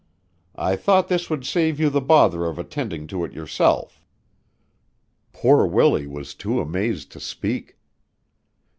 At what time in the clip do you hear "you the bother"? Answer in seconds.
1.79-2.45